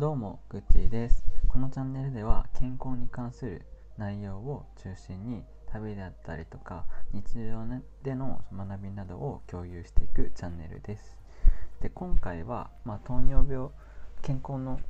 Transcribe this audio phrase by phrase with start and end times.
[0.00, 1.26] どうもグッチーです。
[1.46, 3.66] このチャンネルでは健康に関する
[3.98, 7.66] 内容を中心に旅であったりとか日常
[8.02, 11.18] での学びなどを共有していくチャンネルです。
[11.82, 13.68] で今回は、まあ、糖尿病
[14.22, 14.80] 健康の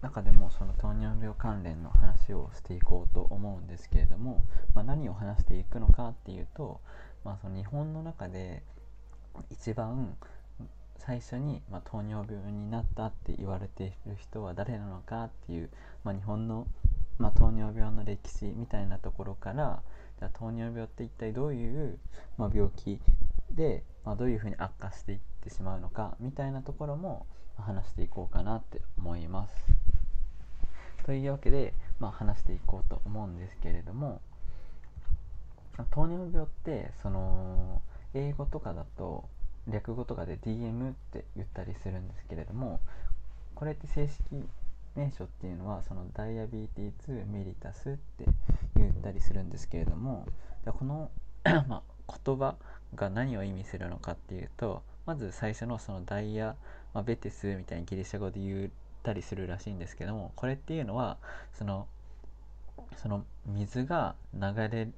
[0.00, 4.44] 中でもその糖尿病関連の話をしていこうと思うんですけれども、
[4.76, 6.80] まあ、何を話していくのかっていうと、
[7.24, 8.62] まあ、その日本の中で
[9.50, 10.16] 一番
[10.98, 15.70] 最初に、まあ、糖尿病になったって言われている人は誰なのかっていう、
[16.04, 16.66] まあ、日本の、
[17.18, 19.82] まあ、糖尿病の歴史みたいなところから
[20.18, 21.98] じゃ糖尿病って一体どういう、
[22.38, 22.98] ま病気
[23.50, 27.26] で、まどういうふうに悪化していってしまうのかみたいなところも
[27.58, 29.54] 話していこうかなって思います。
[31.04, 34.20] というわけで、ま、話していこうと思うんですけれども
[35.90, 37.80] 糖尿病ってその
[38.14, 39.28] 英語とかだと
[39.68, 42.80] 略語とかで DM って言ったりするんですけれども
[43.54, 44.22] これって正式
[44.94, 48.24] 名称っていうのはそのダイアビーティー2ミリタスって
[48.76, 50.26] 言ったりするんですけれども
[50.66, 51.10] この
[51.68, 51.82] ま
[52.24, 52.56] 言葉
[52.94, 56.56] が何を意味するのかっていうとまず最初のそのダイヤ、
[56.94, 58.70] まあ、ベテスみたいにギリシャ語で言っ
[59.02, 61.18] たりするらしいんですけどもこれっていうのは
[61.52, 61.86] その
[62.96, 64.88] その水が流れ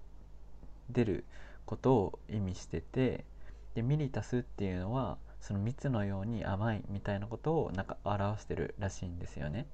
[0.91, 1.25] 出る
[1.67, 3.25] ことを意味してて
[3.79, 9.69] でミリタスっていうのはその蜜のように甘いみたいなことをなんか表してるらしいんですよね。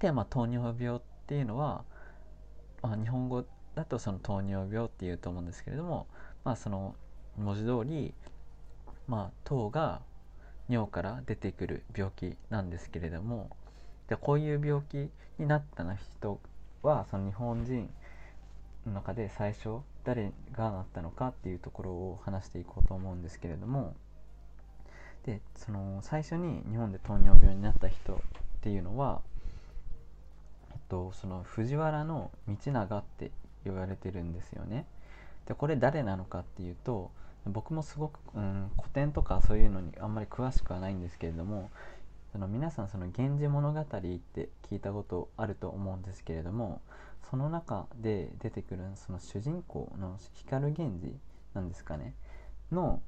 [0.00, 1.84] で、まあ、糖尿病っていうのは、
[2.82, 3.44] まあ、日本語
[3.76, 6.08] だとその糖尿病っていうと思うんですけれども、
[6.42, 6.96] まあ、その
[7.38, 8.14] 文字通り、
[9.06, 10.02] まあ、糖が
[10.68, 13.56] 尿から出てくる病気なんですけれども
[14.08, 16.40] でこういう病気になった人
[16.82, 17.88] はその日本人
[18.86, 23.94] の中で最初誰がなったのかっていうところを話していこうと思うんですけれども
[25.24, 28.18] でその最初に日本で糖尿病になった人っ
[28.60, 29.22] ていうのは、
[30.72, 33.30] えっと、その藤原道長って
[33.64, 34.86] 言われてるんですよね。
[35.46, 37.10] でこれ誰なのかっていうと
[37.46, 41.70] 僕もすごく、うん、古典とかそういうのにあんまり詳しくはないんですけれども
[42.32, 46.80] その皆さんその「源氏物語」って聞いたことあると思うんですけれども
[47.30, 51.18] その中で出てくるその主人公の光源氏
[51.54, 52.14] なんですかね
[52.70, 53.02] の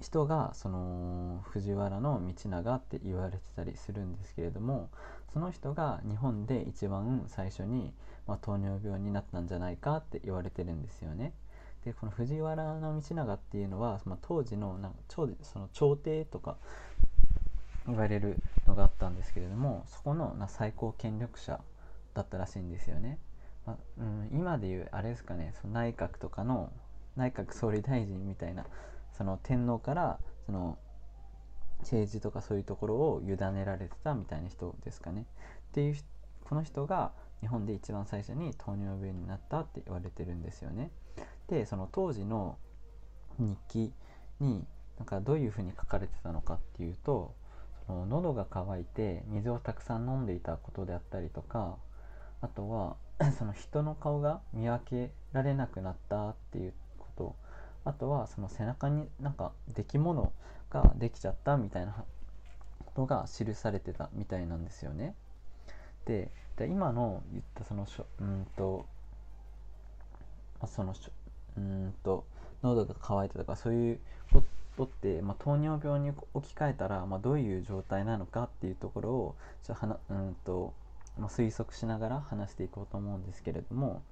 [0.00, 4.90] 人がその藤原道長って言われてたりするんですけれども
[5.32, 7.92] その人が日本で一番最初に、
[8.26, 11.32] まあ、糖尿病になったんじゃないかって言われてるんですよね。
[11.84, 16.58] でこの藤原道長っていうのは、まあ、当時のなんか朝その朝廷とか
[17.90, 18.36] 言われる
[18.66, 21.60] のがあったんですけれどもそこの最高権力者
[22.14, 23.18] だったらしいんですよね。
[23.66, 26.72] まあ、うん、今でいうあれですかねその内閣とかの
[27.16, 28.64] 内閣総理大臣みたいな
[29.12, 30.78] その天皇からその
[31.80, 35.26] 政治とかそういうところを委ねられてたみたいな人ですかね。
[35.70, 35.96] っていう
[36.44, 40.90] この人が日本で一番最初に糖尿病になったって言われてるんですよね。
[41.48, 42.58] でその当時の
[43.38, 43.92] 日記
[44.40, 44.66] に
[44.98, 47.34] なんかどういうふうに書かれてたのかっていうと
[47.90, 51.76] の喉が渇いて水をたくさん飲んでいたことであったりとか
[52.40, 52.96] あとは
[53.38, 57.36] その人の顔が見分けられなくなったっていうこと
[57.84, 60.32] あとはその背中になんか出来物
[60.70, 65.14] ができちゃったみたいなことが記されてたみたいなんですよね。
[66.06, 66.30] で
[66.68, 68.84] 今の言ったそのしょうんと
[70.66, 70.94] その
[71.56, 72.26] うんと
[72.62, 74.00] 喉が渇いたとかそういう
[74.32, 74.46] こと
[74.76, 80.72] とって、まあ、糖尿病に置き換えたら、まあ、どういう状態なのかっていうところをちょはなうんと
[81.18, 84.02] まあ、推測しながら話していこうと思うんですけれども、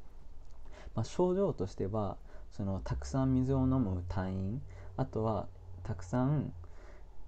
[0.95, 2.17] まあ、症状としては
[2.53, 4.61] そのたくさん水を飲む退院
[4.97, 5.47] あとは
[5.85, 6.53] たくさん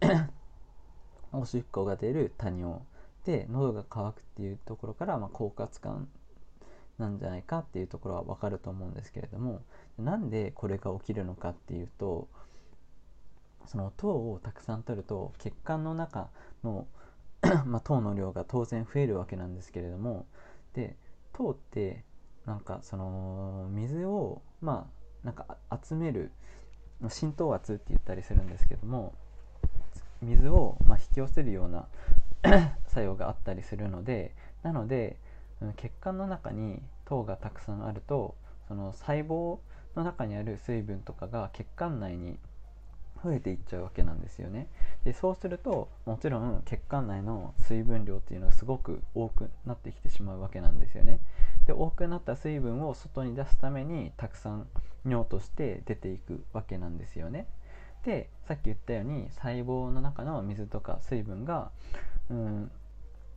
[1.33, 2.81] おしっこが出る多尿
[3.25, 6.09] で喉が渇くっていうところから、まあ、狡猾感
[6.99, 9.63] なんじゃないかっていうところは分かると思うんですけれども
[9.99, 12.29] なんでこれが起きるのかっていうと
[13.71, 16.29] その糖をたくさん取ると血管の中
[16.65, 16.89] の
[17.67, 20.27] まあ、糖の量が当然増えるわけなんですけれども
[20.75, 20.97] で
[21.33, 22.05] 糖って
[22.45, 24.89] なんかその水をま
[25.23, 26.33] あなんか集める
[27.09, 29.15] 浸透圧って言ったりするんですけども
[30.21, 31.87] 水をま引き寄せるような
[32.89, 34.35] 作用があったりするので
[34.65, 35.17] なので
[35.77, 38.35] 血管の中に糖がたくさんあると
[38.67, 39.61] その細胞
[39.95, 42.37] の中にある水分とかが血管内に
[43.23, 44.69] 増えていっちゃうわけなんですよね。
[45.05, 51.21] でそうするともちろん血管内の水分量っていうのがすごく多くなってきてしまうわけなんですよね。
[51.67, 54.67] で多くなった水分を外に出すためにたくさん
[55.07, 57.47] 尿として出ていくわけなんですよね。
[58.05, 61.71] でさっき言ったように細胞の中の水とか水分が
[62.31, 62.71] うん、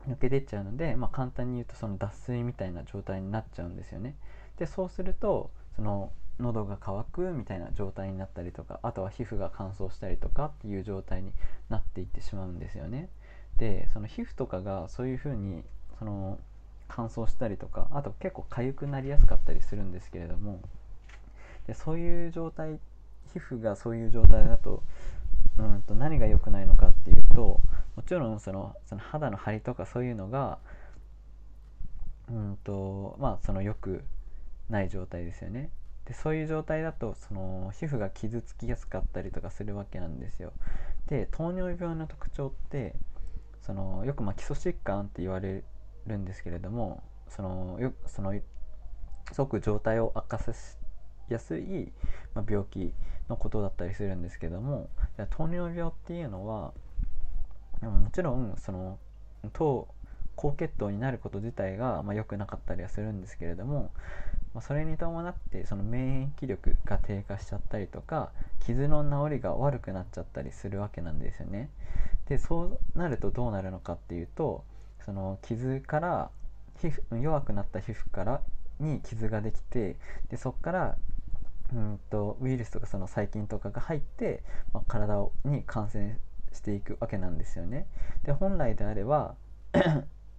[0.07, 4.15] 抜け出ちゃうので、まあ、簡単に言うとその脱水みたいな状態になっちゃうんですよね。
[4.57, 11.31] でそうするとその喉が渇くみたいな状態になったりとかあとは皮膚が乾燥したりとかっていう状態に
[11.69, 13.09] なっていってしまうんですよね。
[13.57, 15.63] でその皮膚とかがそういう風に
[15.99, 16.39] その
[16.87, 20.59] 乾燥したりとかあと結構痒くなりやすかったりするんですけれども
[21.67, 22.79] でそういう状態
[23.33, 24.83] 皮膚がそういう状態だと
[25.57, 27.61] うんと何が良くないのかっていうと
[27.95, 30.57] もちろんそのその肌の張りとかそういうのが
[32.29, 34.03] うんとまあその良く
[34.69, 35.69] ない状態ですよね。
[36.05, 40.53] でそういう状態だとその皮膚が傷つきやすかったりとかするわけなんですよ。
[41.07, 42.95] で糖尿病の特徴って
[43.61, 45.63] そのよくまあ基礎疾患って言われ
[46.07, 48.33] るんですけれどもそのよその
[49.31, 50.77] すごく状態を悪化させ
[51.29, 51.91] やすい、
[52.33, 52.93] まあ、病気
[53.29, 54.89] のことだったりするんですけども
[55.29, 56.73] 糖尿病っていうのは
[57.81, 58.99] もちろんその
[59.53, 59.87] 糖
[60.35, 63.91] 高血糖になること自体が、まあ、良くなかったりはするんですけれども、
[64.53, 68.31] まあ、それに伴ってその免疫力が低下しちゃったりとか
[68.65, 71.69] 傷の治りが悪くなっちゃったりするわけなんですよね。
[72.27, 74.63] でそうなるとどうなるのかっていうと
[75.05, 76.29] その傷から
[76.79, 78.41] 皮膚弱くなった皮膚から
[78.79, 79.97] に傷ができて
[80.29, 80.97] でそこから
[81.73, 84.43] うんとウイルスとかその細菌とかが入って、
[84.73, 86.17] まあ、体に感染
[86.51, 87.87] していくわけなんですよね。
[88.23, 89.35] で本来であれば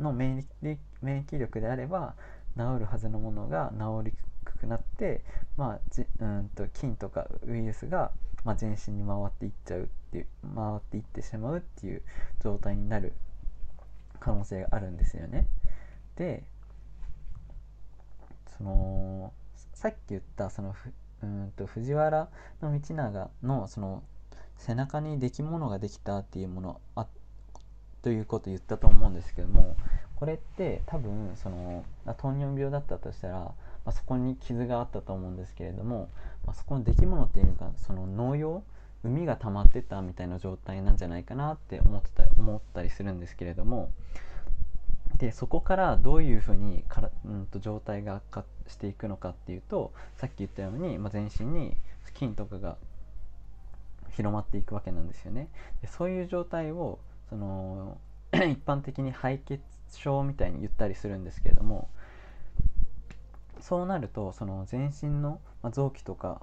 [0.00, 2.14] の免疫免疫力であれば
[2.56, 5.25] 治るはずのものが治りにくくなって、
[5.56, 8.12] まあ、じうんと菌とかウイルスが、
[8.44, 12.02] まあ、全身に回っていっちゃうっていう回っていってしまうっていう
[12.43, 13.14] 状態になる
[14.20, 15.46] 可能性があるんですよね。
[16.17, 16.44] で
[18.56, 19.32] その
[19.75, 20.75] さっき言ったその
[21.23, 22.29] うんと藤原
[22.61, 24.02] 道長のその
[24.56, 27.24] 背中に出来物ができたっていうものあって
[28.05, 29.77] ということ言ったと思うんですけども
[30.17, 31.85] これって多分その
[32.19, 33.55] 糖尿病だったとしたら、ま
[33.87, 36.11] あ、そこに傷があったと思うんですけれども、
[36.45, 38.62] まあ、そこの出来物っていうのがその農用
[39.05, 43.91] 海が溜まってたみたいな状態なんじゃないかなって思ってた思ったりするんですけれども
[45.17, 51.75] でそこからどういうふうにから、うんと、状態が悪化していくのかっていうとさっき言ったように、まあ、全身に
[52.12, 52.77] 菌とかが
[54.11, 55.49] 広まっていくわけなんですよね。
[55.81, 56.99] でそういう状態を
[57.29, 57.99] その
[58.32, 59.61] 一般的に敗血
[59.93, 61.88] 症みたいに言ったりするんですけれども
[63.61, 65.41] そうなるとその全身の
[65.73, 66.43] 臓器とか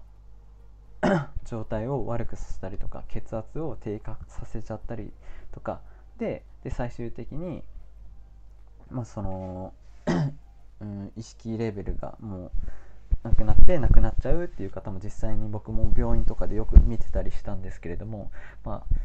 [1.46, 5.12] 状態を悪くさせたりとか血圧を低下させちゃったり
[5.52, 5.82] とか
[6.18, 7.64] でで最終的に
[8.90, 9.74] まあその
[10.82, 12.52] うん、意識レベルがも
[13.24, 18.32] うなくなってなくなっちゃうっていう方も実際に僕も病院とかでよく見てたりしたんですけれども、
[18.66, 18.96] まあ、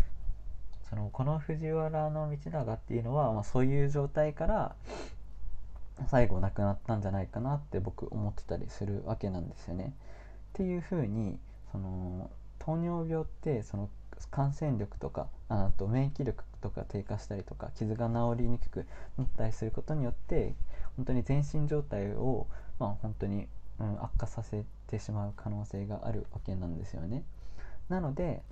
[0.88, 4.74] そのこの藤原道長っていうのは、まあ、そういう状態から
[6.08, 9.94] 最後亡くなったんじゃないかなって僕思ってたりするわけなんですよね。
[10.50, 11.38] っていうふうに
[11.72, 13.88] その糖尿病ってその
[14.30, 18.86] 感染力とかあと免疫力とか低下したりとか傷が治りにくく
[19.18, 20.54] なったりすることによって
[20.96, 22.46] 本当に全身状態を、
[22.78, 23.46] まあ、本当に、
[23.78, 27.22] うん、悪化させてしまう可能性があるわけなんですよね。
[27.88, 28.42] なので、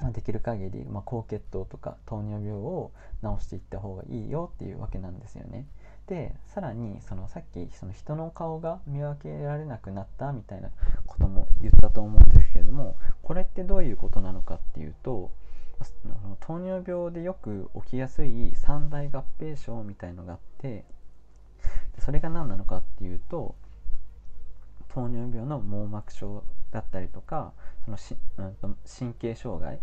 [0.00, 2.92] まあ、できる限り、まあ、高血糖とか糖尿病を
[3.22, 5.66] 治していった方がいいよっていうわけなんですよね。
[6.06, 10.70] でさらにそのさっきその人の顔が見分けられなくなったみたいな
[11.06, 15.30] ことも言ったと思うんですけれどもこれってどういうことなのかっていうと
[16.40, 20.84] 糖尿病でよく起きやすい三大合併症みたいのがあって
[21.98, 23.54] それが何なのかっていうと
[24.88, 27.52] 糖尿病の網膜症だったりとか
[27.84, 29.78] そのし、うん、神経障害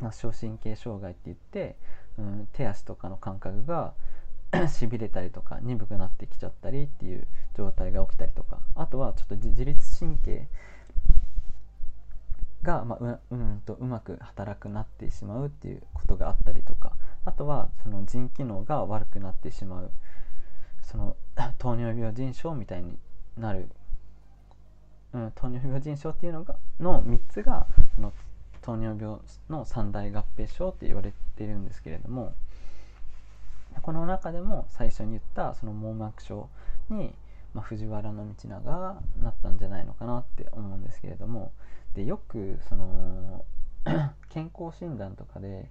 [0.00, 1.76] 末梢神経障害って言って、
[2.18, 3.92] うん、手足とかの感覚が
[4.66, 10.48] しびれたりとか鈍くなってきちゃったりっていう状態が起きたりとかあとはちょっと自律神経
[12.62, 16.94] が、まあ、ううんとうまく働くなってしまうっていうことがあったりとか
[17.26, 19.90] あとはその腎機能が悪くなってしまう
[20.82, 21.16] その
[21.58, 22.98] 糖尿病腎症みたいに
[23.36, 23.68] なる、
[25.12, 28.12] うん、糖尿病腎症っていうのがの3つがその
[28.62, 32.34] 糖尿病の三大合併症って言われてるんですけれども
[33.82, 36.48] この中でも最初に言ったその網膜症
[36.90, 37.12] に、
[37.54, 41.52] まあ、藤原道長がなったんじゃないのかなって思うんですけれども
[41.94, 43.44] でよくその
[44.30, 45.70] 健康診断とかで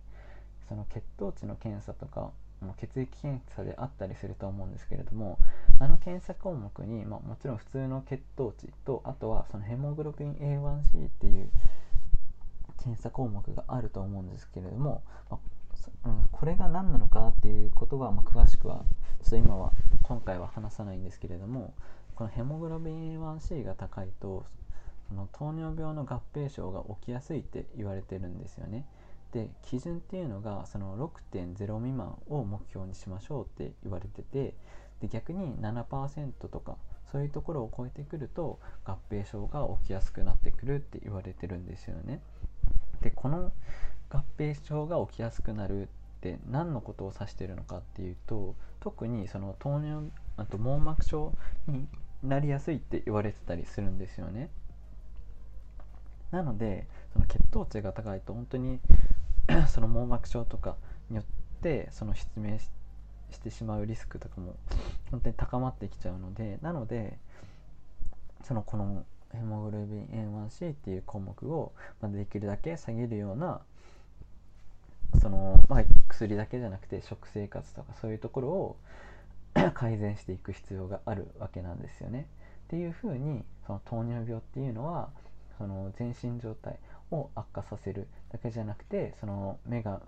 [0.67, 2.31] その血糖値の検査とか
[2.79, 5.39] 血液検査であったりすると思うんですけれども
[5.79, 11.49] あの検査項目に、まあ、もちろん普通の血糖値とあとはそのヘモグロビン A1C っていう
[12.77, 15.39] 検査項目があると思うんですけれども、ま
[16.05, 18.83] あ、うん、これが何なのかっていうことは、まあ、詳しくは
[19.21, 19.71] ちょっと今は
[20.03, 21.73] 今回は話さないんですけれども
[22.15, 24.45] このヘモグロビン A1C が高いと
[25.07, 28.85] その糖尿病の合併症が起きやすいって言われてるんですよね。
[29.31, 34.55] で基準っていうのがその6.0未満を目標にしましょうって言われてて
[35.01, 36.77] で逆に7%とか
[37.12, 42.21] そういうところを超えてくると合併症が起きやすくなってくるって言われてるんですよね。
[43.01, 43.51] でこの
[44.09, 45.88] 合併症が起きやすくなるっ
[46.21, 51.33] て何のことを指してるのかっていうと特にその糖尿あと網膜症
[51.67, 51.88] に
[52.24, 54.50] なりやすいって言われてたりするんですよね。
[56.31, 58.79] なのでその血糖値が高いと本当に
[59.67, 60.75] その網膜症とか
[61.09, 61.25] によっ
[61.61, 62.69] てその失明し
[63.41, 64.55] てしまうリスクとかも
[65.11, 67.17] 本当に高まってきちゃうのでなので
[68.43, 73.61] そのこのヘモグロビン A1C っていう項目を、まできるだけ下げるような
[75.21, 78.77] その、まあ、薬だけじゃなくて食生活とかそういうところを
[79.75, 82.27] 改善していく必要があるわけなんですよね。
[82.67, 85.09] っていうふうにその糖尿病っていうのは
[85.57, 86.79] その全身状態
[87.11, 90.01] を悪化させるだけじゃなくてその目が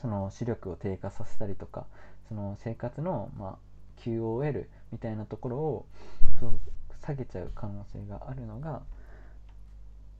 [0.00, 1.86] その視力を低下させたりとか
[2.28, 5.86] その生活の、まあ、QOL みたいなところを
[7.02, 8.82] 下げちゃう可能性があるのが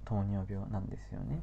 [0.05, 1.43] 糖尿病なんですよね。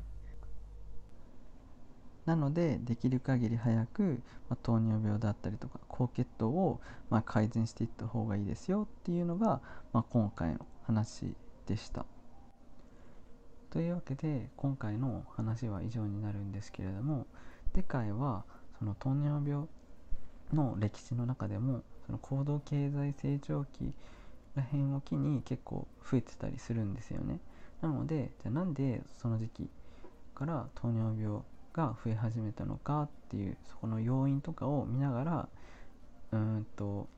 [2.26, 9.62] なのでできる限り早く、まあ、糖尿病だったりとか高血糖を、まあ、改善していった方がいいですよっていうのが、
[9.94, 11.36] まあ、今回の話
[11.68, 12.08] でした。
[13.76, 17.28] というわけで今回の話は以上になるんですけれども
[17.76, 18.46] 世界は
[18.80, 19.68] その糖尿病
[20.54, 23.94] の歴史の中でもその高度経済成長期
[24.56, 27.42] らへんを機に結構増えてたりするんですよね。
[27.82, 29.70] なのでじゃあなんでその時期
[30.36, 31.42] から糖尿病
[31.74, 35.50] が増え始めたのかっていうそこの要因とかを見ながら
[36.32, 37.10] うんと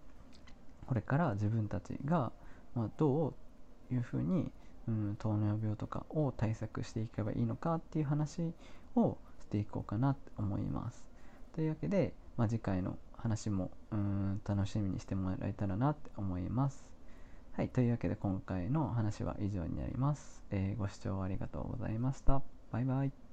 [0.87, 2.31] これから自分たちが、
[2.73, 3.35] まあ、ど
[3.91, 4.51] ういうふうに
[4.87, 8.53] うん糖尿病とかを対策していけばいいのかっていう話
[8.95, 11.05] をしていこうかなと思います。
[11.53, 16.85] というわけで、まあ、次回の話もうん楽しみにしてもらえたらなって思います。
[17.53, 20.43] はい、というわけで今回の話は以上になります。
[20.51, 22.41] えー、ご視聴ありがとうございました。
[22.71, 23.26] バイバイ。